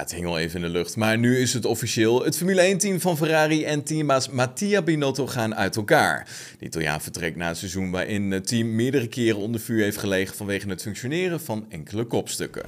[0.00, 2.24] het hing al even in de lucht, maar nu is het officieel.
[2.24, 6.28] Het Formule 1-team van Ferrari en teambaas Mattia Binotto gaan uit elkaar.
[6.58, 10.36] De Italiaan vertrekt na een seizoen waarin het team meerdere keren onder vuur heeft gelegen
[10.36, 12.62] vanwege het functioneren van enkele kopstukken.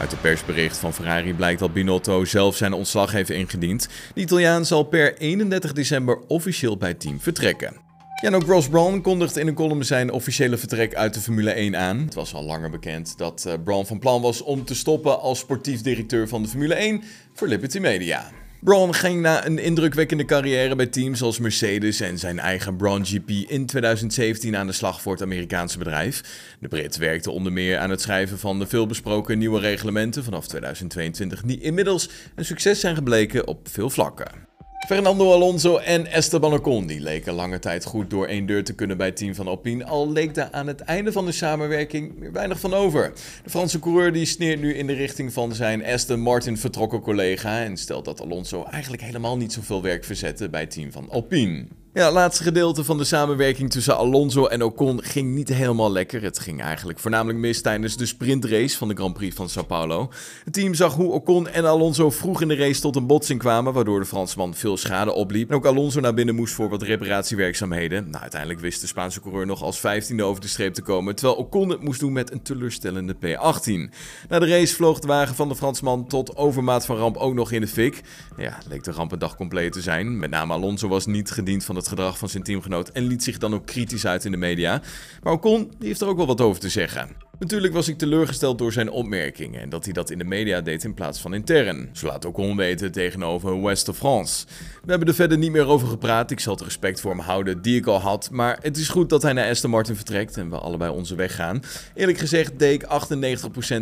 [0.00, 3.88] Uit het persbericht van Ferrari blijkt dat Binotto zelf zijn ontslag heeft ingediend.
[4.14, 7.83] De Italiaan zal per 31 december officieel bij het team vertrekken.
[8.20, 11.76] Ja, ook Ross Brawn kondigt in een column zijn officiële vertrek uit de Formule 1
[11.76, 11.98] aan.
[11.98, 15.38] Het was al langer bekend dat uh, Brawn van plan was om te stoppen als
[15.38, 17.02] sportief directeur van de Formule 1
[17.34, 18.30] voor Liberty Media.
[18.64, 23.30] Braun ging na een indrukwekkende carrière bij teams als Mercedes en zijn eigen Braun GP
[23.30, 26.22] in 2017 aan de slag voor het Amerikaanse bedrijf.
[26.60, 31.42] De Brit werkte onder meer aan het schrijven van de veelbesproken nieuwe reglementen vanaf 2022,
[31.42, 34.53] die inmiddels een succes zijn gebleken op veel vlakken.
[34.86, 38.96] Fernando Alonso en Esteban Ocon die leken lange tijd goed door één deur te kunnen
[38.96, 42.60] bij team van Alpine, al leek daar aan het einde van de samenwerking weer weinig
[42.60, 43.12] van over.
[43.44, 47.62] De Franse coureur die sneert nu in de richting van zijn Aston Martin vertrokken collega
[47.62, 51.66] en stelt dat Alonso eigenlijk helemaal niet zoveel werk verzette bij het team van Alpine.
[51.94, 56.22] Ja, het laatste gedeelte van de samenwerking tussen Alonso en Ocon ging niet helemaal lekker.
[56.22, 60.10] Het ging eigenlijk voornamelijk mis tijdens de sprintrace van de Grand Prix van Sao Paulo.
[60.44, 63.72] Het team zag hoe Ocon en Alonso vroeg in de race tot een botsing kwamen,
[63.72, 65.48] waardoor de Fransman veel schade opliep.
[65.50, 68.10] En ook Alonso naar binnen moest voor wat reparatiewerkzaamheden.
[68.10, 71.38] Nou, uiteindelijk wist de Spaanse coureur nog als 15e over de streep te komen, terwijl
[71.38, 73.94] Ocon het moest doen met een teleurstellende P18.
[74.28, 77.52] Na de race vloog de wagen van de Fransman tot overmaat van ramp ook nog
[77.52, 78.00] in de fik.
[78.36, 80.18] Ja, leek de ramp een dag compleet te zijn.
[80.18, 83.38] Met name Alonso was niet gediend van het gedrag van zijn teamgenoot en liet zich
[83.38, 84.82] dan ook kritisch uit in de media.
[85.22, 87.08] Maar Ocon die heeft er ook wel wat over te zeggen.
[87.38, 90.84] Natuurlijk was ik teleurgesteld door zijn opmerkingen en dat hij dat in de media deed
[90.84, 91.88] in plaats van intern.
[91.92, 94.46] Zo laat Ocon weten tegenover West of France.
[94.84, 97.62] We hebben er verder niet meer over gepraat, ik zal het respect voor hem houden
[97.62, 100.50] die ik al had, maar het is goed dat hij naar Aston Martin vertrekt en
[100.50, 101.62] we allebei onze weg gaan.
[101.94, 102.88] Eerlijk gezegd deed ik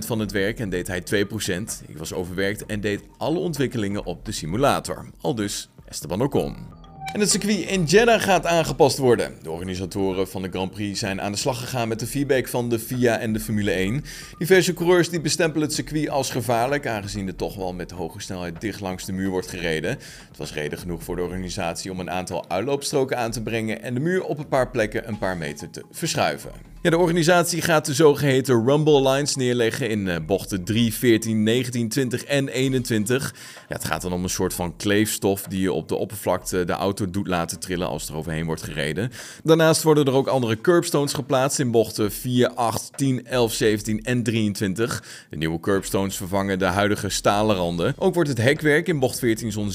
[0.05, 1.86] 98% van het werk en deed hij 2%.
[1.86, 5.06] Ik was overwerkt en deed alle ontwikkelingen op de simulator.
[5.20, 6.82] Al dus Esteban Ocon.
[7.13, 9.35] En het circuit in Jeddah gaat aangepast worden.
[9.42, 12.69] De organisatoren van de Grand Prix zijn aan de slag gegaan met de feedback van
[12.69, 14.05] de FIA en de Formule 1.
[14.39, 18.61] Diverse coureurs die bestempelen het circuit als gevaarlijk, aangezien er toch wel met hoge snelheid
[18.61, 19.91] dicht langs de muur wordt gereden.
[20.29, 23.95] Het was reden genoeg voor de organisatie om een aantal uitloopstroken aan te brengen en
[23.95, 26.72] de muur op een paar plekken een paar meter te verschuiven.
[26.83, 31.89] Ja, de organisatie gaat de zogeheten Rumble Lines neerleggen in uh, bochten 3, 14, 19,
[31.89, 33.35] 20 en 21.
[33.69, 36.73] Ja, het gaat dan om een soort van kleefstof die je op de oppervlakte de
[36.73, 39.11] auto doet laten trillen als er overheen wordt gereden.
[39.42, 44.23] Daarnaast worden er ook andere curbstones geplaatst in bochten 4, 8, 10, 11, 17 en
[44.23, 45.05] 23.
[45.31, 47.95] De nieuwe curbstones vervangen de huidige stalen randen.
[47.98, 49.73] Ook wordt het hekwerk in bocht 14 zo'n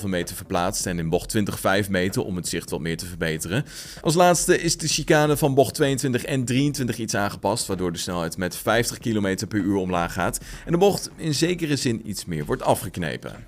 [0.00, 3.06] 7,5 meter verplaatst en in bocht 20 5 meter om het zicht wat meer te
[3.06, 3.64] verbeteren.
[4.00, 8.36] Als laatste is de chicane van bocht 22 en 23 iets aangepast, waardoor de snelheid
[8.36, 12.44] met 50 km per uur omlaag gaat en de bocht in zekere zin iets meer
[12.44, 13.46] wordt afgeknepen.